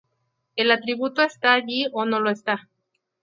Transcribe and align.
El 0.55 0.71
atributo 0.71 1.21
está 1.21 1.53
allí 1.53 1.85
o 1.93 2.05
no 2.05 2.19
lo 2.19 2.31
está. 2.31 2.67